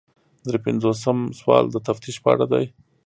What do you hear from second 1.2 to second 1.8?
سوال د